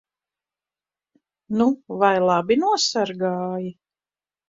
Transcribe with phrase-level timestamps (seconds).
[1.61, 1.69] Nu
[2.01, 3.75] vai labi nosargāji?